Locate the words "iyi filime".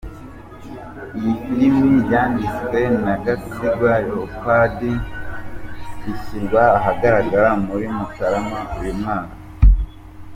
1.17-1.87